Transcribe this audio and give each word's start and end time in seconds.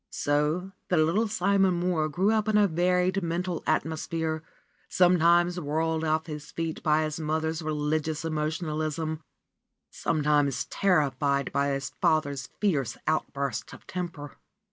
So 0.09 0.71
the 0.89 0.97
little 0.97 1.27
Simon 1.27 1.75
Mohr 1.79 2.07
grew 2.11 2.31
up 2.31 2.47
in 2.47 2.57
a 2.57 2.67
varied 2.67 3.21
mental 3.21 3.61
atmosphere, 3.67 4.41
sometimes 4.89 5.59
whirled 5.59 6.03
off 6.03 6.25
his 6.25 6.49
feet 6.49 6.81
by 6.81 7.03
his 7.03 7.19
mothers 7.19 7.61
religious 7.61 8.25
emotional 8.25 8.81
ism, 8.81 9.21
sometimes 9.91 10.65
terrified 10.65 11.51
by 11.51 11.67
his 11.67 11.91
father's 12.01 12.47
fierce 12.59 12.97
outbreaks 13.05 13.63
of 13.73 13.85
temper. 13.85 14.37